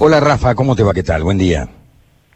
Hola 0.00 0.20
Rafa, 0.20 0.54
¿cómo 0.54 0.76
te 0.76 0.84
va? 0.84 0.94
¿Qué 0.94 1.02
tal? 1.02 1.24
Buen 1.24 1.38
día. 1.38 1.68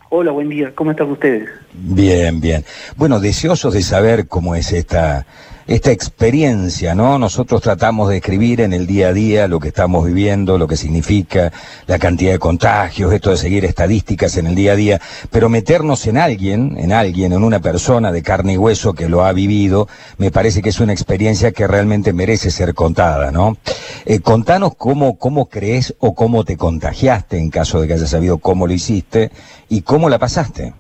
Hola, 0.09 0.33
buen 0.33 0.49
día. 0.49 0.73
¿Cómo 0.75 0.91
están 0.91 1.13
ustedes? 1.13 1.49
Bien, 1.73 2.41
bien. 2.41 2.65
Bueno, 2.97 3.21
deseosos 3.21 3.73
de 3.73 3.83
saber 3.83 4.27
cómo 4.27 4.57
es 4.57 4.73
esta 4.73 5.27
esta 5.67 5.91
experiencia, 5.91 6.95
¿no? 6.95 7.19
Nosotros 7.19 7.63
tratamos 7.63 8.09
de 8.09 8.17
escribir 8.17 8.61
en 8.61 8.73
el 8.73 8.87
día 8.87 9.09
a 9.09 9.13
día 9.13 9.49
lo 9.49 9.61
que 9.61 9.69
estamos 9.69 10.05
viviendo, 10.05 10.59
lo 10.59 10.67
que 10.67 10.77
significa 10.77 11.53
la 11.87 11.99
cantidad 11.99 12.33
de 12.33 12.39
contagios, 12.39 13.13
esto 13.13 13.31
de 13.31 13.37
seguir 13.37 13.65
estadísticas 13.65 14.37
en 14.37 14.47
el 14.47 14.55
día 14.55 14.73
a 14.73 14.77
día, 14.77 15.01
pero 15.31 15.49
meternos 15.49 16.07
en 16.07 16.19
alguien, 16.19 16.77
en 16.79 16.93
alguien, 16.93 17.33
en 17.33 17.45
una 17.45 17.61
persona 17.61 18.13
de 18.13 18.23
carne 18.23 18.55
y 18.55 18.59
hueso 18.59 18.95
que 18.95 19.09
lo 19.09 19.25
ha 19.25 19.33
vivido, 19.33 19.89
me 20.19 20.31
parece 20.31 20.63
que 20.63 20.71
es 20.71 20.81
una 20.81 20.93
experiencia 20.93 21.53
que 21.53 21.67
realmente 21.67 22.13
merece 22.13 22.51
ser 22.51 22.75
contada, 22.75 23.31
¿no? 23.31 23.57
Eh, 24.05 24.21
contanos 24.21 24.75
cómo, 24.77 25.19
cómo 25.19 25.47
crees 25.47 25.95
o 26.01 26.15
cómo 26.15 26.45
te 26.45 26.57
contagiaste 26.57 27.39
en 27.39 27.51
caso 27.51 27.81
de 27.81 27.87
que 27.87 27.95
hayas 27.95 28.11
sabido 28.11 28.39
cómo 28.39 28.67
lo 28.67 28.73
hiciste 28.73 29.31
y 29.69 29.83
cómo 29.83 30.09
la 30.09 30.19
pasaste. 30.19 30.75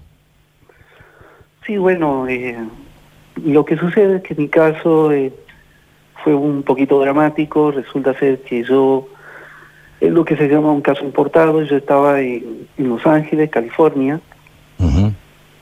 Sí, 1.67 1.77
bueno, 1.77 2.27
eh, 2.29 2.57
lo 3.37 3.65
que 3.65 3.77
sucede 3.77 4.17
es 4.17 4.23
que 4.23 4.35
mi 4.35 4.49
caso 4.49 5.13
eh, 5.13 5.33
fue 6.23 6.35
un 6.35 6.63
poquito 6.63 7.01
dramático, 7.01 7.71
resulta 7.71 8.15
ser 8.19 8.41
que 8.43 8.63
yo, 8.63 9.09
es 10.01 10.13
lo 10.13 10.25
que 10.25 10.37
se 10.37 10.49
llama 10.49 10.73
un 10.73 10.83
caso 10.83 11.05
importado, 11.05 11.63
yo 11.63 11.77
estaba 11.77 12.21
en, 12.21 12.69
Los 12.77 13.07
Ángeles, 13.07 13.51
California, 13.51 14.21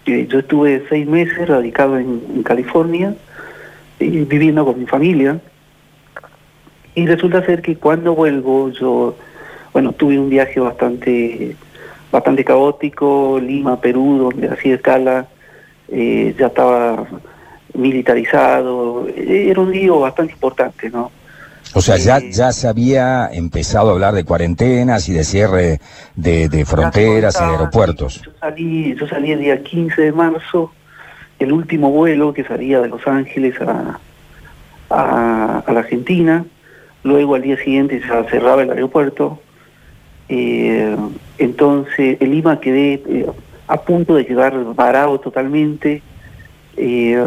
y 0.07 0.27
yo 0.27 0.39
estuve 0.41 0.83
seis 0.89 1.07
meses 1.07 1.49
radicado 1.49 1.99
en, 1.99 2.43
California, 2.43 3.15
viviendo 3.99 4.65
con 4.65 4.79
mi 4.79 4.87
familia, 4.87 5.41
y 6.95 7.07
resulta 7.07 7.45
ser 7.45 7.63
que 7.63 7.77
cuando 7.77 8.15
vuelvo 8.15 8.71
yo, 8.71 9.17
bueno, 9.73 9.93
tuve 9.93 10.19
un 10.19 10.29
viaje 10.29 10.59
bastante, 10.59 11.55
bastante 12.11 12.45
caótico, 12.45 13.39
Lima, 13.41 13.81
Perú, 13.81 14.31
donde 14.31 14.49
hacía 14.49 14.75
escala, 14.75 15.29
eh, 15.89 16.35
ya 16.39 16.49
estaba 16.49 17.07
militarizado, 17.75 19.07
era 19.17 19.61
un 19.61 19.71
lío 19.71 20.01
bastante 20.01 20.33
importante, 20.33 20.91
¿no? 20.91 21.11
O 21.75 21.81
sea, 21.81 21.97
ya, 21.97 22.19
eh, 22.19 22.33
ya 22.33 22.53
se 22.53 22.67
había 22.67 23.29
empezado 23.33 23.91
a 23.91 23.93
hablar 23.93 24.15
de 24.15 24.25
cuarentenas 24.25 25.09
y 25.09 25.13
de 25.13 25.25
cierre 25.25 25.81
de, 26.17 26.65
fronteras 26.67 27.41
y 27.41 27.45
de 27.45 27.51
aeropuertos. 27.51 28.23
Yo 28.23 28.33
salí, 28.41 28.95
yo 28.97 29.07
salí 29.07 29.33
el 29.33 29.41
día 29.41 29.63
15 29.63 30.03
de 30.03 30.13
marzo, 30.13 30.73
el 31.39 31.53
último 31.53 31.91
vuelo 31.91 32.35
que 32.35 32.45
salía 32.45 32.81
de 32.81 32.89
Los 32.89 33.07
Ángeles 33.07 33.55
a, 33.61 34.01
a, 34.91 35.73
la 35.73 35.81
Argentina, 35.81 36.45
luego 37.05 37.37
al 37.37 37.43
día 37.43 37.57
siguiente 37.57 38.01
se 38.01 38.31
cerraba 38.31 38.63
el 38.63 38.71
aeropuerto, 38.71 39.41
eh, 40.29 40.97
entonces 41.39 42.17
en 42.21 42.31
Lima 42.31 42.61
quedé 42.61 43.03
eh, 43.07 43.27
a 43.69 43.81
punto 43.83 44.17
de 44.17 44.27
quedar 44.27 44.75
varado 44.75 45.21
totalmente, 45.21 46.03
eh, 46.83 47.23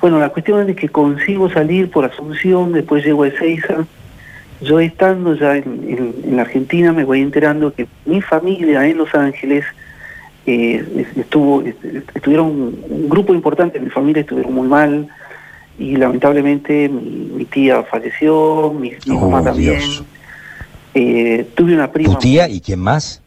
bueno, 0.00 0.18
la 0.18 0.30
cuestión 0.30 0.68
es 0.68 0.76
que 0.76 0.88
consigo 0.88 1.48
salir 1.50 1.90
por 1.90 2.04
Asunción, 2.04 2.72
después 2.72 3.04
llego 3.04 3.22
a 3.22 3.28
Ezeiza. 3.28 3.86
Yo 4.60 4.80
estando 4.80 5.34
ya 5.34 5.56
en, 5.56 6.14
la 6.30 6.42
Argentina 6.42 6.92
me 6.92 7.04
voy 7.04 7.20
enterando 7.20 7.72
que 7.72 7.86
mi 8.06 8.20
familia 8.20 8.86
en 8.86 8.98
Los 8.98 9.14
Ángeles 9.14 9.64
eh, 10.46 11.06
estuvo, 11.16 11.62
estuvieron 12.14 12.46
un, 12.88 13.08
grupo 13.08 13.34
importante 13.34 13.78
de 13.78 13.84
mi 13.84 13.90
familia 13.90 14.20
estuvieron 14.20 14.54
muy 14.54 14.66
mal 14.66 15.08
y 15.78 15.96
lamentablemente 15.96 16.88
mi, 16.88 17.44
tía 17.44 17.82
falleció, 17.82 18.74
mi, 18.78 18.92
mamá 19.06 19.40
oh, 19.40 19.44
también. 19.44 19.80
Eh, 20.94 21.46
tuve 21.54 21.74
una 21.74 21.92
prima. 21.92 22.14
¿Tu 22.14 22.18
tía 22.20 22.48
y 22.48 22.60
quién 22.60 22.80
más? 22.80 23.22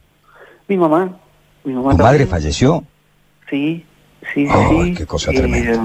Mi 0.68 0.76
mamá. 0.76 1.18
Mi 1.64 1.74
mamá 1.74 1.92
¿Tu 1.92 2.03
madre 2.03 2.26
falleció? 2.26 2.84
Sí, 3.50 3.86
sí, 4.34 4.48
sí. 4.48 4.94
Qué 4.95 5.06
cosa 5.06 5.31
tremenda. 5.31 5.73
Eh, 5.73 5.80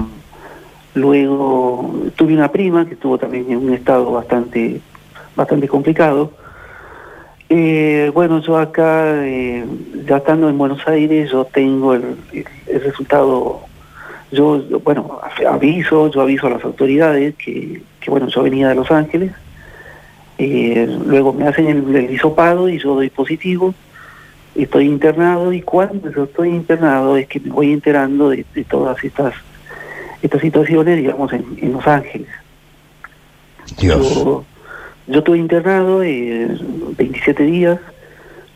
luego 0.95 1.93
tuve 2.15 2.33
una 2.33 2.51
prima 2.51 2.85
que 2.85 2.93
estuvo 2.93 3.17
también 3.17 3.45
en 3.49 3.57
un 3.57 3.73
estado 3.73 4.11
bastante, 4.11 4.81
bastante 5.35 5.67
complicado. 5.67 6.31
Eh, 7.49 8.11
bueno, 8.13 8.39
yo 8.41 8.57
acá, 8.57 9.25
eh, 9.25 9.63
ya 10.07 10.17
estando 10.17 10.49
en 10.49 10.57
Buenos 10.57 10.87
Aires, 10.87 11.29
yo 11.31 11.45
tengo 11.45 11.93
el, 11.93 12.17
resultado, 12.65 13.61
yo, 14.31 14.63
bueno, 14.83 15.19
aviso, 15.47 16.09
yo 16.09 16.21
aviso 16.21 16.47
a 16.47 16.51
las 16.51 16.63
autoridades 16.63 17.35
que, 17.35 17.81
que 17.99 18.09
bueno, 18.09 18.27
yo 18.27 18.41
venía 18.41 18.69
de 18.69 18.75
Los 18.75 18.89
Ángeles, 18.89 19.31
luego 20.39 21.33
me 21.33 21.47
hacen 21.47 21.67
el, 21.67 21.95
el 21.95 22.11
hisopado 22.11 22.67
y 22.67 22.79
yo 22.79 22.95
doy 22.95 23.11
positivo, 23.11 23.75
estoy 24.55 24.85
internado 24.85 25.51
y 25.53 25.61
cuando 25.61 26.09
yo 26.11 26.23
estoy 26.23 26.49
internado 26.49 27.17
es 27.17 27.27
que 27.27 27.39
me 27.39 27.49
voy 27.49 27.73
enterando 27.73 28.29
de, 28.29 28.45
todas 28.69 29.03
estas 29.03 29.33
estas 30.21 30.41
situaciones, 30.41 30.97
digamos, 30.97 31.31
en, 31.33 31.71
Los 31.71 31.85
Ángeles. 31.85 32.29
Yo, 33.77 34.43
estuve 35.07 35.37
internado 35.37 36.01
eh, 36.01 36.57
27 36.97 37.43
días. 37.43 37.79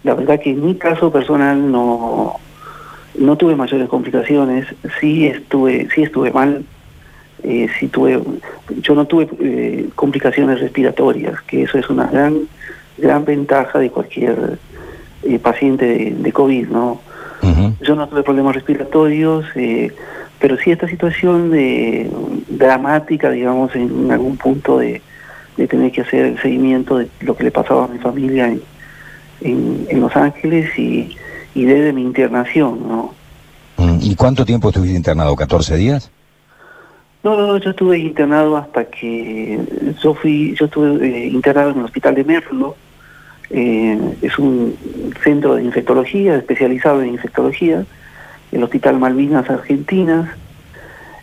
La 0.04 0.16
verdad 0.16 0.40
que 0.40 0.50
en 0.52 0.66
mi 0.66 0.76
caso 0.76 1.12
personal 1.12 1.72
no, 1.72 2.38
no 3.16 3.36
tuve 3.36 3.56
mayores 3.56 3.88
complicaciones. 3.88 4.66
Sí 5.00 5.28
estuve, 5.28 5.88
sí 5.94 6.04
estuve 6.04 6.32
mal. 6.32 6.64
Eh, 7.44 7.68
sí 7.80 7.88
tuve, 7.88 8.20
yo 8.82 8.96
no 8.96 9.06
tuve 9.06 9.30
eh, 9.40 9.90
complicaciones 9.96 10.60
respiratorias, 10.60 11.40
que 11.44 11.64
eso 11.64 11.78
es 11.78 11.90
una 11.90 12.08
gran, 12.08 12.40
gran 12.98 13.24
ventaja 13.24 13.80
de 13.80 13.92
cualquier 13.92 14.58
eh, 15.24 15.40
paciente 15.40 16.16
de, 16.16 16.32
COVID, 16.32 16.68
¿no? 16.68 17.02
Yo 17.82 17.96
no 17.96 18.08
tuve 18.08 18.24
problemas 18.24 18.56
respiratorios, 18.56 19.46
eh, 19.56 19.94
pero 20.40 20.58
sí 20.58 20.72
esta 20.72 20.88
situación 20.88 21.52
de, 21.52 22.10
dramática, 22.50 23.30
digamos, 23.32 23.76
en 23.76 24.12
algún 24.12 24.38
punto 24.38 24.80
de, 24.80 25.02
tener 25.68 25.92
que 25.92 26.02
hacer 26.02 26.26
el 26.26 26.42
seguimiento 26.42 26.98
de 26.98 27.10
lo 27.20 27.36
que 27.36 27.44
le 27.44 27.52
pasaba 27.52 27.84
a 27.84 27.88
mi 27.88 27.98
familia 27.98 28.48
en, 28.48 28.62
en, 29.90 30.00
Los 30.00 30.16
Ángeles 30.16 30.70
y, 30.80 31.18
y 31.54 31.66
desde 31.66 31.92
mi 31.92 32.02
internación, 32.02 32.80
¿no? 32.88 33.14
Mm, 33.76 34.00
¿Y 34.02 34.16
cuánto 34.16 34.46
tiempo 34.46 34.70
estuviste 34.70 34.96
internado? 34.96 35.36
¿14 35.36 35.76
días? 35.76 36.12
No, 37.24 37.36
no, 37.36 37.48
no, 37.48 37.58
yo 37.58 37.72
estuve 37.72 38.00
internado 38.00 38.56
hasta 38.56 38.86
que 38.86 39.60
yo 40.02 40.14
fui, 40.14 40.56
yo 40.56 40.66
estuve 40.66 41.06
eh, 41.06 41.28
internado 41.28 41.72
en 41.72 41.80
el 41.80 41.86
hospital 41.86 42.16
de 42.16 42.24
Merlo, 42.24 42.76
eh, 43.50 44.00
es 44.22 44.38
un 44.38 44.76
centro 45.24 45.56
de 45.56 45.64
infectología, 45.64 46.36
especializado 46.36 47.02
en 47.02 47.10
infectología, 47.10 47.86
el 48.52 48.64
Hospital 48.64 49.00
Malvinas 49.00 49.50
Argentinas, 49.50 50.30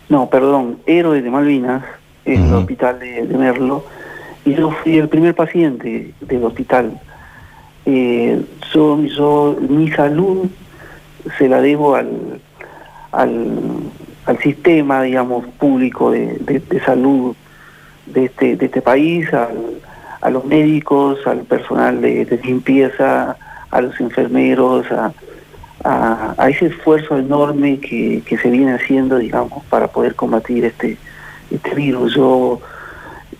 no, 0.09 0.29
perdón, 0.29 0.79
Héroes 0.85 1.23
de 1.23 1.29
Malvinas, 1.29 1.83
el 2.25 2.53
Hospital 2.53 2.99
de, 2.99 3.23
Merlo, 3.37 3.85
y 4.45 4.53
yo 4.53 4.71
fui 4.71 4.97
el 4.97 5.09
primer 5.09 5.35
paciente 5.35 6.13
del 6.21 6.43
hospital. 6.43 6.99
Eh, 7.85 8.41
yo, 8.73 9.01
yo, 9.03 9.57
mi 9.69 9.89
salud 9.91 10.47
se 11.37 11.47
la 11.47 11.61
debo 11.61 11.95
al, 11.95 12.41
al, 13.11 13.59
al 14.25 14.37
sistema, 14.39 15.01
digamos, 15.01 15.45
público 15.57 16.11
de, 16.11 16.37
de, 16.39 16.79
salud 16.81 17.35
de 18.05 18.25
este, 18.25 18.55
de 18.55 18.65
este 18.65 18.81
país, 18.81 19.33
al, 19.33 19.81
a 20.21 20.29
los 20.29 20.45
médicos, 20.45 21.25
al 21.25 21.39
personal 21.39 22.01
de, 22.01 22.39
limpieza, 22.43 23.37
a 23.69 23.81
los 23.81 23.99
enfermeros, 23.99 24.85
a, 24.91 25.11
ese 26.49 26.67
esfuerzo 26.67 27.17
enorme 27.17 27.79
que, 27.79 28.21
se 28.41 28.49
viene 28.49 28.73
haciendo, 28.73 29.17
digamos, 29.17 29.63
para 29.65 29.87
poder 29.87 30.15
combatir 30.15 30.65
este, 30.65 30.97
este 31.49 31.75
virus. 31.75 32.15
Yo, 32.15 32.59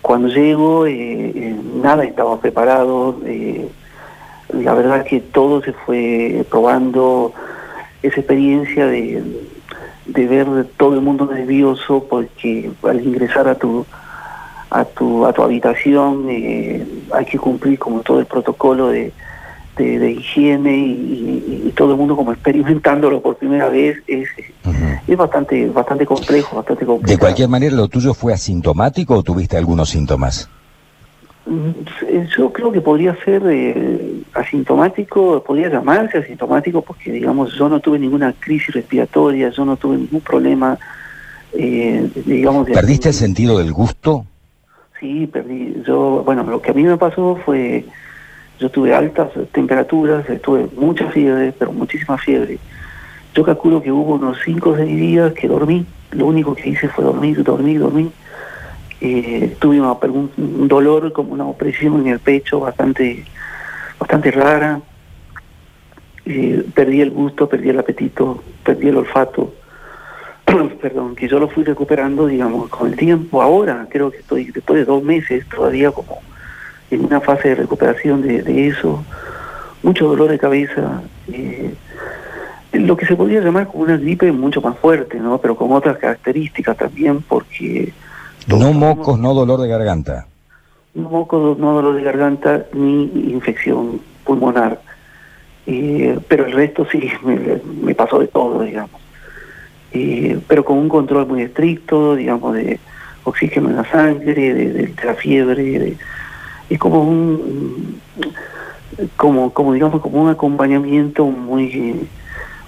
cuando 0.01 0.29
llego, 0.29 0.85
eh, 0.85 1.31
eh, 1.35 1.55
nada 1.81 2.05
estaba 2.05 2.39
preparado. 2.39 3.19
Eh, 3.25 3.67
la 4.53 4.73
verdad 4.73 5.05
que 5.05 5.19
todo 5.19 5.61
se 5.61 5.73
fue 5.73 6.45
probando 6.49 7.33
esa 8.01 8.21
experiencia 8.21 8.85
de, 8.85 9.21
de 10.05 10.27
ver 10.27 10.67
todo 10.77 10.93
el 10.93 11.01
mundo 11.01 11.25
nervioso 11.25 12.05
porque 12.09 12.71
al 12.83 13.05
ingresar 13.05 13.47
a 13.47 13.55
tu 13.55 13.85
a 14.69 14.85
tu, 14.85 15.25
a 15.25 15.33
tu 15.33 15.41
habitación, 15.43 16.25
eh, 16.29 16.85
hay 17.13 17.25
que 17.25 17.37
cumplir 17.37 17.79
como 17.79 18.01
todo 18.01 18.19
el 18.19 18.25
protocolo 18.25 18.89
de, 18.89 19.13
de, 19.77 20.11
higiene 20.11 20.75
y, 20.77 21.73
todo 21.75 21.91
el 21.91 21.97
mundo 21.97 22.15
como 22.15 22.33
experimentándolo 22.33 23.21
por 23.21 23.35
primera 23.37 23.69
vez 23.69 23.97
es, 24.07 24.27
es 25.07 25.17
bastante, 25.17 25.67
bastante 25.67 26.07
complejo, 26.07 26.55
bastante 26.55 26.85
complejo. 26.85 27.11
De 27.11 27.19
cualquier 27.19 27.49
manera, 27.49 27.75
¿lo 27.75 27.87
tuyo 27.87 28.15
fue 28.15 28.33
asintomático 28.33 29.13
o 29.13 29.21
tuviste 29.21 29.57
algunos 29.57 29.89
síntomas? 29.89 30.49
Mm, 31.45 31.69
yo 32.35 32.51
creo 32.51 32.71
que 32.71 32.81
podría 32.81 33.15
ser 33.23 33.43
eh, 33.45 34.23
asintomático, 34.33 35.43
podría 35.43 35.69
llamarse 35.69 36.17
asintomático 36.17 36.81
porque, 36.81 37.11
digamos, 37.11 37.53
yo 37.55 37.69
no 37.69 37.79
tuve 37.79 37.99
ninguna 37.99 38.33
crisis 38.33 38.73
respiratoria, 38.73 39.49
yo 39.49 39.63
no 39.63 39.77
tuve 39.77 39.97
ningún 39.97 40.21
problema, 40.21 40.77
eh, 41.53 42.09
digamos... 42.25 42.67
¿Perdiste 42.67 43.09
el 43.09 43.15
sentido 43.15 43.59
del 43.59 43.71
gusto? 43.71 44.25
Sí, 44.99 45.27
perdí. 45.27 45.83
Yo, 45.85 46.23
bueno, 46.25 46.43
lo 46.43 46.61
que 46.61 46.71
a 46.71 46.73
mí 46.73 46.83
me 46.83 46.97
pasó 46.97 47.39
fue, 47.45 47.85
yo 48.59 48.69
tuve 48.69 48.93
altas 48.95 49.29
temperaturas, 49.51 50.25
tuve 50.41 50.67
mucha 50.75 51.09
fiebre, 51.11 51.53
pero 51.57 51.71
muchísima 51.71 52.17
fiebre. 52.17 52.57
Yo 53.35 53.43
calculo 53.43 53.81
que 53.81 53.91
hubo 53.91 54.15
unos 54.15 54.37
5 54.43 54.69
o 54.71 54.75
6 54.75 54.87
días 54.99 55.33
que 55.33 55.47
dormí, 55.47 55.85
lo 56.11 56.25
único 56.25 56.55
que 56.55 56.69
hice 56.69 56.87
fue 56.87 57.03
dormir, 57.03 57.43
dormir, 57.43 57.79
dormir. 57.79 58.09
Eh, 58.99 59.55
tuve 59.59 59.79
un 59.79 60.67
dolor 60.67 61.13
como 61.13 61.33
una 61.33 61.45
opresión 61.45 62.01
en 62.01 62.07
el 62.07 62.19
pecho 62.19 62.59
bastante, 62.59 63.23
bastante 63.99 64.31
rara. 64.31 64.81
Eh, 66.25 66.65
perdí 66.73 67.01
el 67.01 67.11
gusto, 67.11 67.47
perdí 67.47 67.69
el 67.69 67.77
apetito, 67.77 68.43
perdí 68.63 68.87
el 68.87 68.97
olfato. 68.97 69.53
Perdón, 70.81 71.15
que 71.15 71.27
yo 71.27 71.39
lo 71.39 71.49
fui 71.49 71.63
recuperando, 71.63 72.27
digamos, 72.27 72.69
con 72.69 72.87
el 72.87 72.95
tiempo. 72.95 73.41
Ahora 73.41 73.87
creo 73.89 74.11
que 74.11 74.17
estoy, 74.17 74.45
después 74.45 74.79
de 74.79 74.85
dos 74.85 75.03
meses, 75.03 75.45
todavía 75.47 75.91
como 75.91 76.21
en 76.89 77.05
una 77.05 77.19
fase 77.19 77.49
de 77.49 77.55
recuperación 77.55 78.21
de, 78.21 78.67
eso. 78.67 79.03
Mucho 79.83 80.07
dolor 80.07 80.29
de 80.29 80.39
cabeza. 80.39 81.01
Eh, 81.31 81.73
lo 82.73 82.95
que 82.95 83.05
se 83.05 83.15
podría 83.15 83.41
llamar 83.41 83.67
como 83.67 83.83
una 83.83 83.97
gripe 83.97 84.31
mucho 84.31 84.61
más 84.61 84.77
fuerte, 84.77 85.19
¿no? 85.19 85.37
Pero 85.37 85.55
con 85.55 85.71
otras 85.71 85.97
características 85.97 86.77
también, 86.77 87.21
porque... 87.21 87.93
No 88.47 88.71
mocos, 88.71 89.19
no 89.19 89.33
dolor 89.33 89.61
de 89.61 89.67
garganta. 89.67 90.27
No 90.93 91.09
mocos, 91.09 91.57
no 91.57 91.73
dolor 91.73 91.95
de 91.95 92.03
garganta, 92.03 92.65
ni 92.73 93.03
infección 93.31 93.99
pulmonar. 94.23 94.79
Eh, 95.65 96.17
pero 96.27 96.45
el 96.45 96.53
resto 96.53 96.87
sí, 96.89 97.09
me, 97.23 97.93
pasó 97.93 98.19
de 98.19 98.27
todo, 98.27 98.61
digamos. 98.61 99.01
Eh, 99.93 100.39
pero 100.47 100.65
con 100.65 100.77
un 100.77 100.89
control 100.89 101.27
muy 101.27 101.41
estricto, 101.41 102.15
digamos, 102.15 102.55
de 102.55 102.79
oxígeno 103.23 103.69
en 103.69 103.77
la 103.77 103.85
sangre, 103.89 104.53
de, 104.53 104.93
la 105.03 105.13
fiebre, 105.15 105.95
es 106.69 106.79
como 106.79 107.03
un 107.03 108.01
como 109.15 109.73
digamos 109.73 110.01
como 110.01 110.23
un 110.23 110.29
acompañamiento 110.29 111.25
muy 111.25 112.07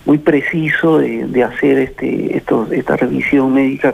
muy 0.05 0.17
preciso 0.17 0.99
de, 0.99 1.43
hacer 1.43 1.79
este 1.79 2.37
esta 2.37 2.95
revisión 2.97 3.53
médica 3.53 3.93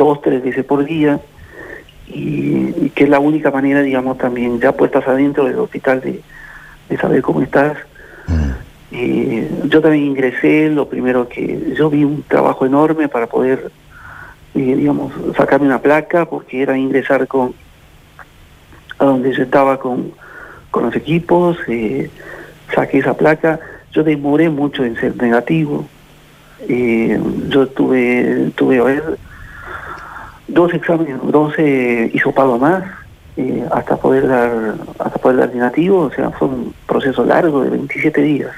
dos, 0.00 0.22
tres 0.22 0.42
veces 0.42 0.64
por 0.64 0.84
día, 0.84 1.20
y, 2.08 2.90
que 2.90 3.04
es 3.04 3.10
la 3.10 3.18
única 3.20 3.50
manera, 3.50 3.82
digamos, 3.82 4.16
también 4.16 4.58
ya 4.58 4.72
puestas 4.72 5.06
adentro 5.06 5.44
del 5.44 5.58
hospital 5.58 6.00
de, 6.00 6.22
saber 6.96 7.22
cómo 7.22 7.42
estás. 7.42 7.76
Mm. 8.90 9.68
yo 9.68 9.80
también 9.80 10.04
ingresé, 10.04 10.68
lo 10.68 10.88
primero 10.88 11.28
que 11.28 11.74
yo 11.76 11.88
vi 11.90 12.04
un 12.04 12.22
trabajo 12.24 12.66
enorme 12.66 13.08
para 13.08 13.26
poder, 13.26 13.70
eh, 14.54 14.74
digamos, 14.76 15.12
sacarme 15.36 15.66
una 15.66 15.80
placa, 15.80 16.26
porque 16.26 16.62
era 16.62 16.76
ingresar 16.76 17.26
con, 17.28 17.54
a 18.98 19.04
donde 19.04 19.32
yo 19.32 19.42
estaba 19.42 19.78
con, 19.78 20.12
con 20.70 20.84
los 20.84 20.96
equipos, 20.96 21.56
eh, 21.68 22.10
saqué 22.74 22.98
esa 22.98 23.14
placa 23.14 23.60
yo 23.92 24.04
demoré 24.04 24.48
mucho 24.48 24.84
en 24.84 24.96
ser 24.96 25.16
negativo. 25.16 25.86
Eh, 26.68 27.18
yo 27.48 27.66
tuve, 27.68 28.52
tuve 28.54 28.78
a 28.78 29.02
dos 30.46 30.74
exámenes, 30.74 31.16
dos 31.24 31.54
eh, 31.58 32.10
hisopados 32.12 32.60
más 32.60 32.84
eh, 33.36 33.64
hasta 33.72 33.96
poder 33.96 34.28
dar 34.28 34.74
hasta 34.98 35.18
poder 35.18 35.38
dar 35.38 35.54
negativo, 35.54 36.00
o 36.00 36.10
sea, 36.10 36.30
fue 36.30 36.48
un 36.48 36.74
proceso 36.86 37.24
largo 37.24 37.62
de 37.62 37.70
27 37.70 38.20
días. 38.20 38.52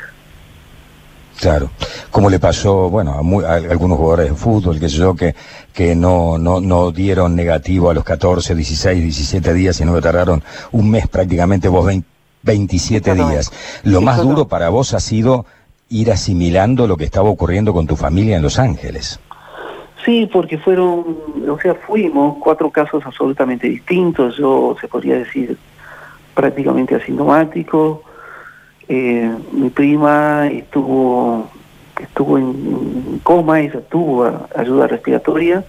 Claro, 1.43 1.71
como 2.13 2.31
le 2.31 2.39
pasó, 2.39 2.89
bueno, 2.89 3.15
a, 3.15 3.55
algunos 3.55 3.99
jugadores 3.99 4.31
de 4.31 4.37
fútbol, 4.37 4.79
que 4.79 4.89
sé 4.89 4.99
yo, 4.99 5.17
que, 5.17 5.35
que 5.75 5.97
no, 5.97 6.39
no, 6.39 6.61
no 6.61 6.93
dieron 6.93 7.35
negativo 7.35 7.91
a 7.91 7.95
los 7.95 8.05
14, 8.05 8.55
16, 8.55 9.03
17 9.03 9.53
días, 9.53 9.75
sino 9.75 9.93
que 9.93 10.01
tardaron 10.01 10.41
un 10.71 10.89
mes 10.89 11.09
prácticamente, 11.09 11.67
vos 11.67 11.85
20, 11.85 12.07
27 12.45 13.15
días. 13.17 13.51
Lo 13.83 14.01
más 14.01 14.23
duro 14.23 14.47
para 14.47 14.69
vos 14.69 14.95
ha 14.95 15.01
sido 15.01 15.45
ir 15.89 16.13
asimilando 16.13 16.87
lo 16.87 16.97
que 16.97 17.07
estaba 17.07 17.29
ocurriendo 17.29 17.73
con 17.73 17.89
tu 17.89 17.97
familia 17.97 18.37
en 18.37 18.43
Los 18.43 18.61
Ángeles. 18.61 19.19
Sí, 20.05 20.31
porque 20.33 20.59
fueron, 20.59 21.19
o 21.51 21.59
sea, 21.61 21.75
fuimos 21.75 22.37
cuatro 22.39 22.71
casos 22.71 23.05
absolutamente 23.05 23.69
distintos. 23.69 24.37
Yo, 24.37 24.77
se 24.81 24.87
podría 24.87 25.17
decir, 25.17 25.59
prácticamente 26.37 26.95
asintomático. 26.95 28.05
Eh, 28.95 29.27
mi 29.53 29.71
prima 29.71 30.49
estuvo 30.49 31.49
estuvo 31.99 32.37
en 32.37 33.21
coma, 33.23 33.61
ella 33.61 33.81
tuvo 33.89 34.47
ayuda 34.55 34.87
respiratoria, 34.87 35.65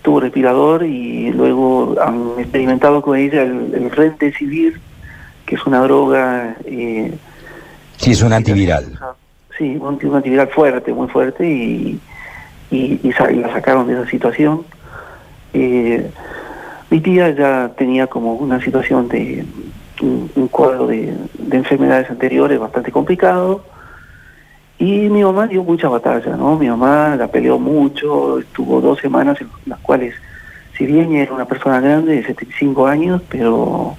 tuvo 0.00 0.20
respirador 0.20 0.82
y 0.84 1.32
luego 1.32 1.96
han 2.00 2.38
experimentado 2.38 3.02
con 3.02 3.18
ella 3.18 3.42
el, 3.42 3.92
el 3.94 4.34
civil 4.34 4.80
que 5.44 5.56
es 5.56 5.66
una 5.66 5.80
droga... 5.82 6.56
Eh, 6.64 7.12
sí, 7.98 8.12
es 8.12 8.22
un 8.22 8.32
antiviral. 8.32 8.86
Sí, 9.58 9.76
un, 9.78 9.98
antiviral 10.14 10.48
fuerte, 10.48 10.94
muy 10.94 11.08
fuerte, 11.08 11.46
y, 11.46 12.00
y, 12.70 13.12
la 13.12 13.52
sacaron 13.52 13.86
de 13.86 14.00
esa 14.00 14.08
situación. 14.08 14.64
Eh, 15.52 16.10
mi 16.88 17.00
tía 17.00 17.32
ya 17.32 17.70
tenía 17.76 18.06
como 18.06 18.32
una 18.32 18.62
situación 18.64 19.08
de 19.08 19.44
un, 20.02 20.48
cuadro 20.48 20.86
de, 20.86 21.14
enfermedades 21.52 22.10
anteriores 22.10 22.58
bastante 22.58 22.90
complicado, 22.90 23.64
y 24.78 25.08
mi 25.08 25.22
mamá 25.22 25.46
dio 25.46 25.62
mucha 25.62 25.88
batalla, 25.88 26.36
¿no? 26.36 26.56
Mi 26.56 26.68
mamá 26.68 27.14
la 27.16 27.28
peleó 27.28 27.58
mucho, 27.58 28.38
estuvo 28.38 28.80
dos 28.80 28.98
semanas 29.00 29.40
en 29.40 29.48
las 29.66 29.78
cuales, 29.80 30.14
si 30.76 30.86
bien 30.86 31.14
era 31.14 31.32
una 31.32 31.44
persona 31.44 31.80
grande 31.80 32.16
de 32.16 32.22
75 32.22 32.86
años, 32.86 33.22
pero 33.28 33.96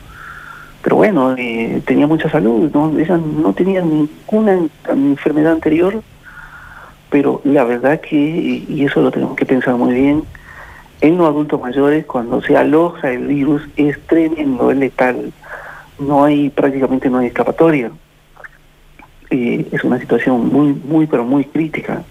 pero 0.81 0.95
bueno, 0.95 1.35
eh, 1.37 1.79
tenía 1.85 2.07
mucha 2.07 2.27
salud, 2.29 2.71
¿no? 2.73 2.97
ella 2.97 3.15
no 3.17 3.53
tenía 3.53 3.81
ninguna 3.81 4.57
enfermedad 4.89 5.53
anterior, 5.53 6.01
pero 7.11 7.39
la 7.43 7.63
verdad 7.65 8.01
que, 8.01 8.15
y 8.67 8.83
eso 8.83 8.99
lo 9.03 9.11
tenemos 9.11 9.35
que 9.35 9.45
pensar 9.45 9.75
muy 9.75 9.93
bien, 9.93 10.23
en 11.01 11.17
los 11.17 11.27
adultos 11.27 11.59
mayores 11.59 12.05
cuando 12.05 12.41
se 12.41 12.55
aloja 12.55 13.11
el 13.11 13.27
virus 13.27 13.63
es 13.75 13.99
tremendo, 14.07 14.71
es 14.71 14.77
letal, 14.77 15.33
no 16.01 16.23
hay 16.23 16.49
prácticamente 16.49 17.09
no 17.09 17.19
hay 17.19 17.27
escapatoria. 17.27 17.91
Eh, 19.29 19.65
es 19.71 19.83
una 19.83 19.99
situación 19.99 20.49
muy, 20.51 20.73
muy, 20.73 21.07
pero 21.07 21.23
muy 21.23 21.45
crítica. 21.45 22.03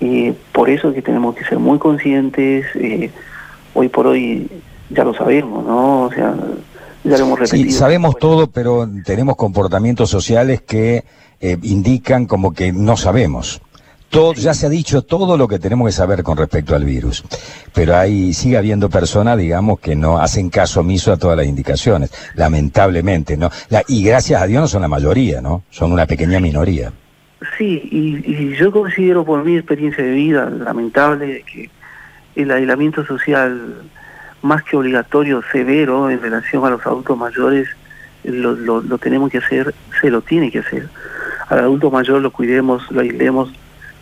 Eh, 0.00 0.34
por 0.52 0.70
eso 0.70 0.92
que 0.92 1.02
tenemos 1.02 1.34
que 1.34 1.44
ser 1.44 1.58
muy 1.58 1.78
conscientes, 1.78 2.66
hoy 3.74 3.88
por 3.88 4.06
hoy 4.06 4.48
ya 4.90 5.04
lo 5.04 5.14
sabemos, 5.14 5.64
¿no? 5.64 6.02
O 6.02 6.12
sea, 6.12 6.34
Sí, 7.46 7.70
sabemos 7.70 8.16
todo, 8.18 8.48
pero 8.48 8.88
tenemos 9.04 9.36
comportamientos 9.36 10.10
sociales 10.10 10.62
que 10.62 11.04
eh, 11.40 11.56
indican 11.62 12.26
como 12.26 12.52
que 12.52 12.72
no 12.72 12.96
sabemos. 12.96 13.60
Ya 14.36 14.54
se 14.54 14.66
ha 14.66 14.70
dicho 14.70 15.02
todo 15.02 15.36
lo 15.36 15.46
que 15.46 15.58
tenemos 15.58 15.86
que 15.86 15.92
saber 15.92 16.22
con 16.22 16.38
respecto 16.38 16.74
al 16.74 16.84
virus, 16.84 17.22
pero 17.74 17.96
ahí 17.96 18.32
sigue 18.32 18.56
habiendo 18.56 18.88
personas, 18.88 19.36
digamos, 19.36 19.78
que 19.78 19.94
no 19.94 20.18
hacen 20.18 20.48
caso 20.48 20.80
omiso 20.80 21.12
a 21.12 21.18
todas 21.18 21.36
las 21.36 21.46
indicaciones, 21.46 22.10
lamentablemente, 22.34 23.36
¿no? 23.36 23.50
y 23.88 24.04
gracias 24.04 24.40
a 24.40 24.46
Dios 24.46 24.62
no 24.62 24.68
son 24.68 24.82
la 24.82 24.88
mayoría, 24.88 25.42
¿no? 25.42 25.64
Son 25.70 25.92
una 25.92 26.06
pequeña 26.06 26.40
minoría. 26.40 26.92
Sí, 27.58 27.82
y, 27.90 28.32
y 28.32 28.56
yo 28.56 28.72
considero 28.72 29.22
por 29.24 29.44
mi 29.44 29.56
experiencia 29.56 30.02
de 30.02 30.12
vida 30.12 30.48
lamentable 30.48 31.42
que 31.42 31.68
el 32.36 32.50
aislamiento 32.50 33.04
social 33.04 33.82
más 34.42 34.62
que 34.62 34.76
obligatorio, 34.76 35.42
severo 35.52 36.08
en 36.10 36.20
relación 36.22 36.64
a 36.64 36.70
los 36.70 36.86
adultos 36.86 37.18
mayores, 37.18 37.68
lo, 38.24 38.54
lo, 38.54 38.98
tenemos 38.98 39.30
que 39.30 39.38
hacer, 39.38 39.74
se 40.00 40.10
lo 40.10 40.22
tiene 40.22 40.50
que 40.50 40.60
hacer. 40.60 40.88
Al 41.48 41.60
adulto 41.60 41.90
mayor 41.90 42.22
lo 42.22 42.32
cuidemos, 42.32 42.90
lo 42.90 43.00
aislemos 43.00 43.52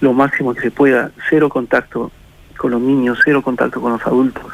lo 0.05 0.13
máximo 0.13 0.55
que 0.55 0.61
se 0.61 0.71
pueda, 0.71 1.11
cero 1.29 1.49
contacto 1.49 2.13
con 2.57 2.71
los 2.71 2.81
niños, 2.81 3.19
cero 3.25 3.43
contacto 3.43 3.81
con 3.81 3.93
los 3.93 4.07
adultos, 4.07 4.45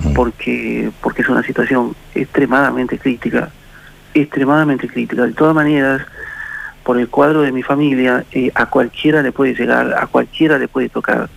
mm. 0.00 0.14
porque, 0.14 0.90
porque 1.00 1.22
es 1.22 1.28
una 1.28 1.42
situación 1.42 1.94
extremadamente 2.14 2.98
crítica, 2.98 3.50
extremadamente 4.14 4.88
crítica. 4.88 5.22
De 5.24 5.32
todas 5.32 5.54
maneras, 5.54 6.02
por 6.82 6.98
el 6.98 7.08
cuadro 7.08 7.42
de 7.42 7.52
mi 7.52 7.62
familia, 7.62 8.24
eh, 8.32 8.50
a 8.54 8.66
cualquiera 8.66 9.22
le 9.22 9.32
puede 9.32 9.54
llegar, 9.54 9.94
a 9.94 10.06
cualquiera 10.06 10.58
le 10.58 10.66
puede 10.66 10.88
tocar 10.88 11.28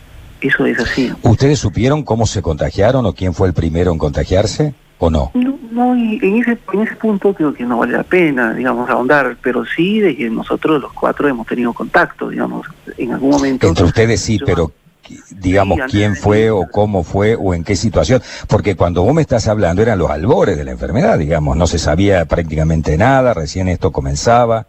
eso 0.42 0.66
es 0.66 0.80
así. 0.80 1.12
¿Ustedes 1.22 1.60
supieron 1.60 2.04
cómo 2.04 2.26
se 2.26 2.42
contagiaron 2.42 3.06
o 3.06 3.14
quién 3.14 3.34
fue 3.34 3.50
el 3.50 3.54
primero 3.54 3.92
en 3.92 3.98
contagiarse 3.98 4.74
o 5.00 5.10
no? 5.10 5.32
No, 5.34 5.96
en, 5.96 6.36
ese, 6.42 6.58
en 6.74 6.82
ese 6.82 6.96
punto 6.96 7.34
creo 7.34 7.54
que 7.54 7.64
no 7.64 7.78
vale 7.78 7.94
la 7.94 8.04
pena, 8.04 8.54
digamos, 8.54 8.90
ahondar, 8.90 9.38
pero 9.42 9.66
sí 9.66 10.00
de 10.02 10.16
que 10.16 10.30
nosotros 10.30 10.82
los 10.82 10.94
cuatro 10.94 11.28
hemos 11.28 11.48
tenido 11.48 11.74
contacto, 11.74 12.30
digamos, 12.30 12.68
en 12.98 13.14
algún 13.14 13.32
momento. 13.32 13.68
Entre 13.68 13.86
ustedes 13.86 14.22
sí, 14.22 14.40
pero 14.46 14.72
digamos, 15.32 15.80
quién 15.90 16.16
fue 16.16 16.52
o 16.52 16.68
cómo 16.70 17.04
fue 17.04 17.36
o 17.36 17.54
en 17.54 17.64
qué 17.64 17.76
situación, 17.76 18.22
porque 18.48 18.76
cuando 18.76 19.02
vos 19.04 19.14
me 19.14 19.22
estás 19.22 19.48
hablando 19.48 19.82
eran 19.82 19.98
los 19.98 20.12
albores 20.12 20.58
de 20.58 20.66
la 20.66 20.72
enfermedad, 20.72 21.18
digamos, 21.18 21.58
no 21.58 21.66
se 21.66 21.80
sabía 21.80 22.26
prácticamente 22.26 22.98
nada, 22.98 23.34
recién 23.34 23.70
esto 23.70 23.92
comenzaba. 23.92 24.68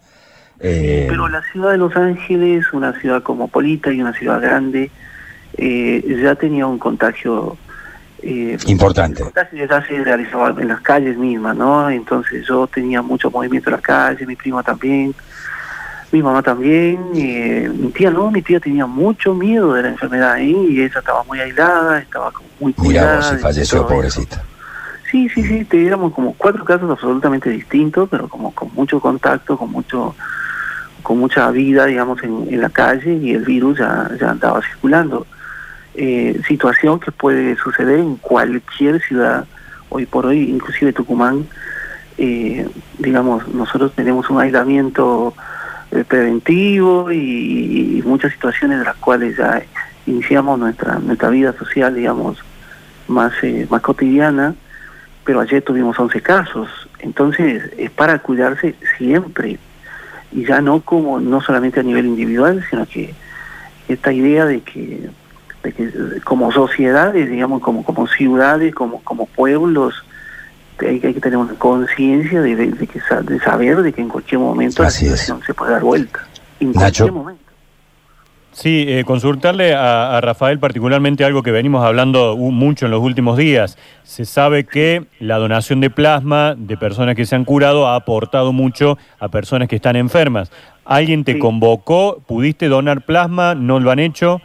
Eh... 0.61 1.07
Pero 1.09 1.29
la 1.29 1.43
ciudad 1.53 1.73
de 1.73 1.79
Los 1.79 1.97
Ángeles, 1.97 2.67
una 2.73 2.99
ciudad 3.01 3.23
cosmopolita 3.23 3.93
y 3.93 4.01
una 4.01 4.13
ciudad 4.13 4.41
grande, 4.41 4.91
eh, 5.59 6.21
ya 6.23 6.37
tenía 6.37 6.67
un 6.67 6.79
contagio 6.79 7.57
Eh, 8.23 8.59
Importante. 8.67 9.25
ya 9.53 9.87
se 9.87 10.05
realizaba 10.05 10.55
en 10.61 10.69
las 10.69 10.81
calles 10.81 11.17
mismas, 11.17 11.57
¿no? 11.57 11.89
Entonces 11.89 12.47
yo 12.47 12.67
tenía 12.67 13.03
mucho 13.03 13.31
movimiento 13.31 13.71
en 13.71 13.73
las 13.77 13.83
calles, 13.83 14.27
mi 14.29 14.37
prima 14.37 14.63
también, 14.63 15.15
mi 16.13 16.23
mamá 16.23 16.43
también, 16.43 17.01
eh, 17.15 17.71
mi 17.73 17.89
tía 17.93 18.11
no, 18.11 18.31
mi 18.31 18.43
tía 18.43 18.61
tenía 18.61 18.87
mucho 18.87 19.35
miedo 19.35 19.73
de 19.75 19.83
la 19.83 19.89
enfermedad 19.91 20.33
ahí 20.33 20.55
y 20.71 20.83
ella 20.83 20.99
estaba 20.99 21.23
muy 21.25 21.41
aislada, 21.41 22.01
estaba 22.01 22.31
como 22.33 22.49
muy 22.59 22.73
cuidada. 22.73 23.17
Mira 23.19 23.33
vos, 23.33 23.41
falleció, 23.41 23.87
pobrecita. 23.87 24.43
Sí, 25.11 25.29
sí, 25.31 25.43
sí, 25.43 25.65
teníamos 25.65 26.13
como 26.13 26.35
cuatro 26.35 26.65
casos 26.65 26.91
absolutamente 26.91 27.51
distintos, 27.51 28.09
pero 28.11 28.29
como 28.29 28.53
con 28.55 28.73
mucho 28.75 29.01
contacto, 29.01 29.57
con 29.57 29.71
mucho 29.73 30.15
con 31.03 31.19
mucha 31.19 31.51
vida, 31.51 31.87
digamos, 31.87 32.23
en, 32.23 32.47
en 32.51 32.61
la 32.61 32.69
calle 32.69 33.15
y 33.15 33.33
el 33.33 33.45
virus 33.45 33.79
ya, 33.79 34.11
ya 34.21 34.31
andaba 34.31 34.61
circulando. 34.63 35.27
Eh, 36.03 36.41
situación 36.49 36.99
que 36.99 37.13
puede 37.13 37.59
suceder 37.59 37.99
en 37.99 38.17
cualquier 38.17 39.03
ciudad 39.03 39.45
hoy 39.91 40.07
por 40.07 40.25
hoy, 40.25 40.49
inclusive 40.49 40.95
Tucumán. 40.95 41.47
Eh, 42.17 42.67
digamos, 42.99 43.47
nosotros 43.49 43.93
tenemos 43.95 44.31
un 44.31 44.41
aislamiento 44.41 45.35
eh, 45.91 46.03
preventivo 46.09 47.13
y, 47.13 48.03
muchas 48.07 48.33
situaciones 48.33 48.79
de 48.79 48.87
las 48.87 48.97
cuales 48.97 49.37
ya 49.37 49.63
iniciamos 50.07 50.59
nuestra 50.59 50.99
nuestra 51.01 51.29
vida 51.29 51.53
social, 51.53 51.95
digamos, 51.95 52.39
más 53.07 53.35
más 53.69 53.83
cotidiana, 53.83 54.55
pero 55.23 55.41
ayer 55.41 55.61
tuvimos 55.61 56.01
11 56.01 56.23
casos, 56.23 56.71
entonces 57.01 57.71
es 57.77 57.91
para 57.91 58.21
cuidarse 58.21 58.75
siempre 58.97 59.59
y 60.33 60.47
ya 60.47 60.63
no 60.63 60.81
como 60.81 61.21
no 61.21 61.43
solamente 61.43 61.81
a 61.81 61.83
nivel 61.83 62.07
individual, 62.07 62.65
sino 62.71 62.87
que 62.87 63.13
esta 63.87 64.15
idea 64.15 64.47
de 64.47 64.63
que 64.63 65.11
de 65.63 65.73
que 65.73 66.21
como 66.25 66.51
sociedades, 66.53 67.29
digamos, 67.29 67.61
como, 67.61 67.85
como 67.85 68.07
ciudades, 68.07 68.75
como, 68.75 69.03
como 69.03 69.27
pueblos, 69.27 69.95
hay, 70.81 71.01
que 71.01 71.21
tener 71.21 71.37
una 71.37 71.55
conciencia 71.55 72.41
de, 72.41 72.57
de, 72.57 72.87
que, 72.87 73.01
de 73.25 73.41
saber 73.41 73.83
de 73.83 73.93
que 73.93 74.01
en 74.01 74.09
cualquier 74.09 74.41
momento 74.41 74.83
la 74.83 74.91
situación 74.91 75.41
se 75.45 75.55
puede 75.55 75.73
dar 75.73 75.83
vuelta. 75.83 76.27
En 76.59 76.73
cualquier 76.73 77.13
momento. 77.13 77.41
Sí, 78.53 78.85
eh, 78.89 79.05
consultarle 79.05 79.75
a, 79.75 80.17
a, 80.17 80.21
Rafael 80.21 80.59
particularmente 80.59 81.25
algo 81.25 81.43
que 81.43 81.53
venimos 81.53 81.85
hablando 81.85 82.37
mucho 82.37 82.87
en 82.87 82.91
los 82.91 83.01
últimos 83.01 83.37
días. 83.37 83.79
Se 84.03 84.25
sabe 84.25 84.65
que 84.65 85.07
la 85.21 85.39
donación 85.39 85.81
de 85.81 85.89
plasma 85.89 86.57
de 86.57 86.77
personas 86.77 87.15
que 87.15 87.27
se 87.27 87.37
han 87.37 87.45
curado 87.45 87.87
ha 87.87 87.95
aportado 87.95 88.53
mucho 88.53 88.99
a 89.21 89.29
personas 89.29 89.69
que 89.69 89.77
están 89.77 89.95
enfermas. 89.95 90.51
¿Alguien 90.85 91.23
te 91.23 91.39
convocó? 91.39 92.21
¿Pudiste 92.27 92.69
donar 92.69 93.03
plasma? 93.03 93.55
¿No 93.55 93.79
lo 93.79 93.93
han 93.93 94.01
hecho? 94.01 94.41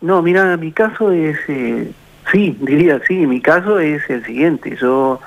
No, 0.00 0.22
mira, 0.22 0.56
mi 0.56 0.70
caso 0.70 1.10
es, 1.10 1.36
eh, 1.48 1.90
sí, 2.30 2.56
diría 2.60 3.00
sí, 3.06 3.26
mi 3.26 3.40
caso 3.40 3.80
es 3.80 4.08
el 4.08 4.24
siguiente. 4.24 4.76
Yo, 4.80 5.20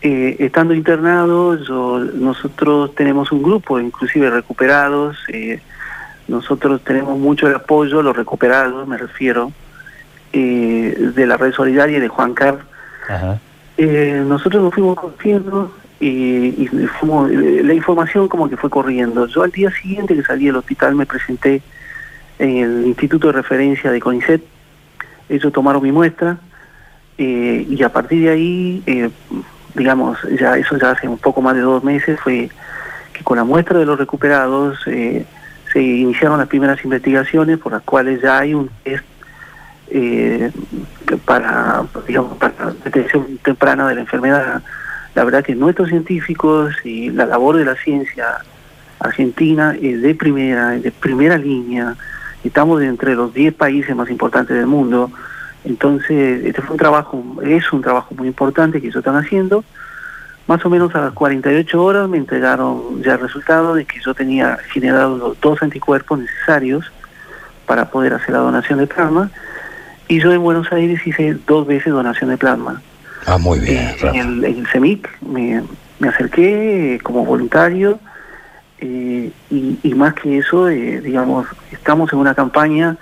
eh, 0.00 0.36
estando 0.38 0.72
internado, 0.72 1.56
yo, 1.62 1.98
nosotros 1.98 2.94
tenemos 2.94 3.30
un 3.32 3.42
grupo, 3.42 3.78
inclusive 3.78 4.30
recuperados, 4.30 5.18
eh, 5.28 5.60
nosotros 6.26 6.82
tenemos 6.84 7.18
mucho 7.18 7.48
el 7.48 7.54
apoyo, 7.54 8.02
los 8.02 8.16
recuperados, 8.16 8.88
me 8.88 8.96
refiero, 8.96 9.52
de 10.32 11.24
la 11.26 11.38
red 11.38 11.54
solidaria 11.54 11.98
de 11.98 12.08
Juan 12.08 12.34
Carlos. 12.34 12.66
nosotros 13.78 14.62
nos 14.62 14.74
fuimos 14.74 14.96
conociendo 14.96 15.74
y 15.98 16.68
fuimos, 17.00 17.30
la 17.30 17.72
información 17.72 18.28
como 18.28 18.50
que 18.50 18.58
fue 18.58 18.68
corriendo. 18.68 19.26
Yo 19.28 19.44
al 19.44 19.50
día 19.50 19.70
siguiente 19.70 20.14
que 20.14 20.22
salí 20.22 20.46
del 20.46 20.56
hospital 20.56 20.94
me 20.94 21.06
presenté 21.06 21.62
en 22.38 22.56
el 22.58 22.86
Instituto 22.86 23.28
de 23.28 23.34
Referencia 23.34 23.90
de 23.90 24.00
CONICET. 24.00 24.42
Ellos 25.28 25.52
tomaron 25.52 25.82
mi 25.82 25.92
muestra 25.92 26.38
eh, 27.18 27.66
y 27.68 27.82
a 27.82 27.88
partir 27.88 28.24
de 28.24 28.30
ahí, 28.30 28.82
eh, 28.86 29.10
digamos, 29.74 30.18
ya 30.38 30.56
eso 30.56 30.76
ya 30.76 30.90
hace 30.90 31.08
un 31.08 31.18
poco 31.18 31.40
más 31.40 31.54
de 31.54 31.62
dos 31.62 31.82
meses, 31.82 32.20
fue 32.20 32.50
que 33.12 33.24
con 33.24 33.38
la 33.38 33.44
muestra 33.44 33.78
de 33.78 33.86
los 33.86 33.98
recuperados 33.98 34.78
eh, 34.86 35.24
se 35.72 35.82
iniciaron 35.82 36.38
las 36.38 36.48
primeras 36.48 36.84
investigaciones 36.84 37.58
por 37.58 37.72
las 37.72 37.82
cuales 37.82 38.20
ya 38.20 38.38
hay 38.38 38.54
un 38.54 38.70
test 38.84 39.04
para, 41.24 41.84
digamos, 42.06 42.36
para 42.38 42.72
detección 42.84 43.38
temprana 43.38 43.88
de 43.88 43.94
la 43.94 44.00
enfermedad. 44.00 44.62
La 45.14 45.24
verdad 45.24 45.44
que 45.44 45.54
nuestros 45.54 45.88
científicos 45.88 46.74
y 46.84 47.10
la 47.10 47.24
labor 47.24 47.56
de 47.56 47.64
la 47.64 47.76
ciencia 47.76 48.38
argentina 48.98 49.76
es 49.80 50.02
de 50.02 50.14
primera, 50.14 50.70
de 50.70 50.90
primera 50.90 51.38
línea, 51.38 51.96
Estamos 52.44 52.82
entre 52.82 53.14
los 53.14 53.34
10 53.34 53.54
países 53.54 53.94
más 53.96 54.10
importantes 54.10 54.56
del 54.56 54.66
mundo. 54.66 55.10
Entonces, 55.64 56.44
este 56.44 56.62
fue 56.62 56.72
un 56.72 56.78
trabajo, 56.78 57.24
es 57.44 57.72
un 57.72 57.82
trabajo 57.82 58.14
muy 58.14 58.28
importante 58.28 58.80
que 58.80 58.86
ellos 58.86 58.98
están 58.98 59.16
haciendo. 59.16 59.64
Más 60.46 60.64
o 60.64 60.70
menos 60.70 60.94
a 60.94 61.00
las 61.00 61.12
48 61.12 61.82
horas 61.82 62.08
me 62.08 62.18
entregaron 62.18 63.02
ya 63.02 63.14
el 63.14 63.20
resultado 63.20 63.74
de 63.74 63.84
que 63.84 64.00
yo 64.00 64.14
tenía 64.14 64.58
generado 64.72 65.18
los 65.18 65.40
dos 65.40 65.60
anticuerpos 65.60 66.20
necesarios 66.20 66.92
para 67.66 67.90
poder 67.90 68.14
hacer 68.14 68.30
la 68.30 68.38
donación 68.38 68.78
de 68.78 68.86
plasma. 68.86 69.30
Y 70.06 70.20
yo 70.20 70.32
en 70.32 70.40
Buenos 70.40 70.72
Aires 70.72 71.04
hice 71.04 71.36
dos 71.48 71.66
veces 71.66 71.92
donación 71.92 72.30
de 72.30 72.36
plasma. 72.36 72.80
Ah, 73.26 73.38
muy 73.38 73.58
bien. 73.58 73.88
Eh, 73.88 74.10
en, 74.14 74.44
el, 74.44 74.66
CEMIC 74.68 75.20
me, 75.22 75.64
me 75.98 76.08
acerqué 76.08 76.94
eh, 76.94 77.00
como 77.00 77.24
voluntario 77.24 77.98
eh, 78.80 79.30
y, 79.50 79.94
más 79.94 80.14
que 80.14 80.38
eso, 80.38 80.68
eh, 80.68 81.00
digamos, 81.00 81.46
estamos 81.72 82.12
en 82.12 82.18
una 82.18 82.34
campaña, 82.34 82.96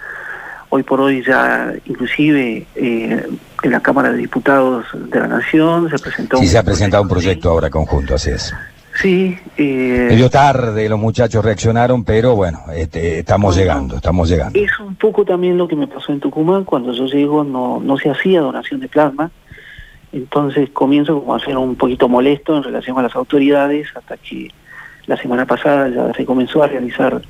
hoy 0.69 0.83
por 0.83 1.01
hoy 1.01 1.23
ya 1.25 1.73
inclusive 1.85 2.67
eh, 2.75 3.27
en 3.63 3.71
la 3.71 3.81
Cámara 3.81 4.13
de 4.13 4.19
Diputados 4.19 4.87
de 4.93 5.21
la 5.21 5.27
Nación 5.27 5.91
se 5.91 5.99
presentó... 5.99 6.39
Sí, 6.39 6.47
se 6.47 6.59
ha 6.59 6.63
presentado 6.63 7.03
un 7.03 7.09
proyecto 7.09 7.51
ahora 7.51 7.71
conjunto, 7.71 8.15
así 8.15 8.31
es. 8.31 8.55
Sí. 9.01 9.37
Eh, 9.57 10.07
Medio 10.11 10.31
tarde 10.31 10.89
los 10.89 10.99
muchachos 10.99 11.45
reaccionaron, 11.45 12.05
pero 12.05 12.37
bueno, 12.37 12.61
este, 12.75 13.21
estamos 13.21 13.57
llegando, 13.57 13.97
estamos 13.97 14.29
llegando. 14.29 14.59
Es 14.59 14.79
un 14.79 14.95
poco 14.95 15.25
también 15.25 15.59
lo 15.59 15.67
que 15.67 15.77
me 15.77 15.89
pasó 15.89 16.13
en 16.13 16.21
Tucumán, 16.21 16.65
cuando 16.65 16.93
yo 16.93 17.07
llego 17.07 17.43
no, 17.43 17.81
no 17.81 17.97
se 17.99 18.11
hacía 18.11 18.41
donación 18.41 18.81
de 18.81 18.89
plasma, 18.89 19.31
entonces 20.13 20.71
comienzo 20.71 21.21
como 21.21 21.35
a 21.35 21.41
ser 21.41 21.57
un 21.57 21.75
poquito 21.75 22.09
molesto 22.09 22.57
en 22.57 22.63
relación 22.63 22.97
a 22.99 23.03
las 23.03 23.17
autoridades 23.17 23.89
hasta 23.97 24.17
que 24.17 24.51
la 25.07 25.17
semana 25.17 25.47
pasada 25.47 25.89
ya 25.89 26.13
se 26.15 26.25
comenzó 26.25 26.63
a 26.63 26.67
realizar 26.67 27.21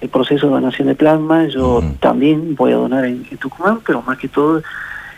el 0.00 0.08
proceso 0.08 0.46
de 0.46 0.52
donación 0.52 0.88
de 0.88 0.94
plasma. 0.94 1.46
Yo 1.46 1.82
también 2.00 2.54
voy 2.54 2.72
a 2.72 2.76
donar 2.76 3.04
en, 3.04 3.24
Tucumán, 3.38 3.80
pero 3.86 4.02
más 4.02 4.18
que 4.18 4.28
todo 4.28 4.62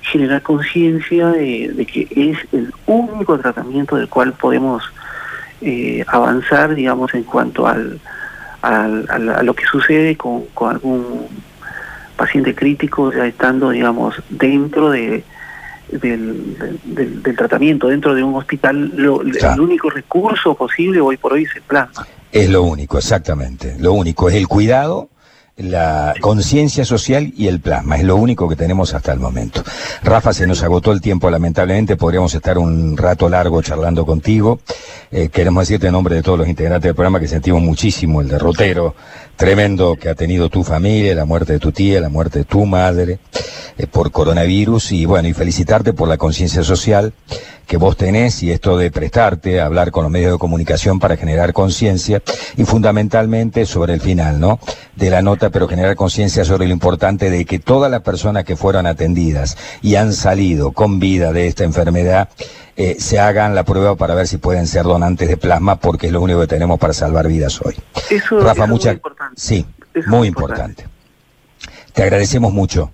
generar 0.01 0.43
conciencia 0.43 1.29
de, 1.29 1.87
que 1.87 2.09
es 2.11 2.39
el 2.53 2.73
único 2.87 3.39
tratamiento 3.39 3.97
del 3.97 4.09
cual 4.09 4.33
podemos 4.33 4.83
eh, 5.61 6.05
avanzar, 6.09 6.75
digamos, 6.75 7.15
en 7.15 7.23
cuanto 7.23 7.67
al, 7.67 8.01
al, 8.63 9.07
a 9.09 9.43
lo 9.43 9.55
que 9.55 9.65
sucede 9.67 10.17
con, 10.17 10.47
con 10.55 10.71
algún 10.71 11.29
paciente 12.17 12.55
crítico, 12.55 13.13
ya 13.13 13.27
estando, 13.27 13.71
digamos, 13.71 14.21
dentro 14.29 14.91
de 14.91 15.25
del, 16.01 16.57
del, 16.85 17.37
tratamiento 17.37 17.89
dentro 17.89 18.15
de 18.15 18.23
un 18.23 18.35
hospital, 18.35 18.93
el 18.97 19.61
único 19.61 19.91
recurso 19.91 20.55
posible 20.55 21.01
hoy 21.01 21.17
por 21.17 21.35
hoy 21.35 21.45
es 21.45 21.57
el 21.57 21.63
plasma. 21.63 22.07
Es 22.31 22.49
lo 22.49 22.63
único, 22.63 22.97
exactamente. 22.97 23.77
Lo 23.79 23.93
único 23.93 24.29
es 24.29 24.37
el 24.37 24.49
cuidado 24.49 25.11
la 25.57 26.15
conciencia 26.21 26.85
social 26.85 27.33
y 27.37 27.49
el 27.49 27.61
plasma. 27.61 27.97
Es 27.97 28.05
lo 28.05 28.17
único 28.17 28.49
que 28.49 28.57
tenemos 28.57 28.95
hasta 28.95 29.13
el 29.13 29.21
momento. 29.21 29.63
Rafa, 30.03 30.33
se 30.33 30.47
nos 30.47 30.63
agotó 30.63 30.93
el 30.93 31.01
tiempo, 31.01 31.31
lamentablemente. 31.31 31.97
Podríamos 31.97 32.35
estar 32.35 32.59
un 32.59 32.97
rato 32.97 33.29
largo 33.29 33.61
charlando 33.63 34.07
contigo. 34.07 34.61
Eh, 35.11 35.29
queremos 35.29 35.69
decirte 35.69 35.89
en 35.89 35.93
nombre 35.93 36.15
de 36.15 36.23
todos 36.23 36.39
los 36.39 36.49
integrantes 36.49 36.89
del 36.89 36.95
programa 36.95 37.21
que 37.21 37.29
sentimos 37.29 37.63
muchísimo 37.63 38.23
el 38.23 38.29
derrotero 38.29 38.95
tremendo 39.37 39.97
que 39.97 40.09
ha 40.09 40.15
tenido 40.15 40.49
tu 40.49 40.63
familia, 40.63 41.15
la 41.15 41.25
muerte 41.25 41.55
de 41.55 41.59
tu 41.59 41.73
tía, 41.73 42.01
la 42.01 42.09
muerte 42.09 42.41
de 42.41 42.45
tu 42.45 42.65
madre 42.65 43.19
eh, 43.77 43.87
por 43.87 44.11
coronavirus 44.13 44.93
y 44.93 45.05
bueno, 45.05 45.29
y 45.29 45.33
felicitarte 45.33 45.93
por 45.93 46.09
la 46.09 46.17
conciencia 46.17 46.63
social 46.63 47.13
que 47.67 47.77
vos 47.77 47.97
tenés 47.97 48.43
y 48.43 48.51
esto 48.51 48.77
de 48.77 48.91
prestarte 48.91 49.61
a 49.61 49.67
hablar 49.67 49.91
con 49.91 50.05
los 50.05 50.13
medios 50.13 50.33
de 50.33 50.39
comunicación 50.39 50.99
para 50.99 51.17
generar 51.17 51.53
conciencia 51.53 52.23
y 52.57 52.65
fundamentalmente 52.65 53.67
sobre 53.67 53.95
el 53.95 54.01
final, 54.01 54.41
¿no? 54.41 54.59
De 54.97 55.11
la 55.11 55.23
nota, 55.23 55.51
pero 55.51 55.69
generar 55.69 55.97
conciencia 55.97 56.45
sobre 56.45 56.67
lo 56.67 56.73
importante 56.73 57.31
de 57.31 57.45
que 57.45 57.59
todas 57.59 57.91
las 57.91 58.03
personas 58.03 58.45
que 58.45 58.57
fueron 58.57 58.87
atendidas 58.87 59.57
y 59.81 59.97
han 59.97 60.13
salido 60.13 60.73
con 60.73 61.01
vida 61.01 61.33
de 61.33 61.47
esta 61.47 61.65
enfermedad 61.65 62.29
eh, 62.77 62.97
se 62.99 63.19
hagan 63.19 63.55
la 63.55 63.65
prueba 63.65 63.97
para 63.97 64.15
ver 64.15 64.27
si 64.27 64.39
pueden 64.39 64.67
ser 64.67 64.85
donantes 64.85 65.29
de 65.29 65.37
plasma 65.37 65.77
porque 65.77 66.07
es 66.07 66.13
lo 66.13 66.23
único 66.23 66.41
que 66.41 66.47
tenemos 66.47 66.79
para 66.79 66.93
salvar 66.93 67.29
vidas 67.29 67.61
hoy. 67.63 67.77
Eso, 68.11 68.41
Rafa, 68.41 68.67
muy 68.67 68.81
importante. 68.83 69.41
Sí, 69.41 69.67
muy, 70.07 70.29
importante. 70.29 70.87
Te 71.93 72.03
agradecemos 72.03 72.53
mucho. 72.53 72.91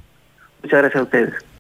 Muchas 0.63 0.81
gracias 0.81 1.01
a 1.01 1.05
ustedes. 1.05 1.35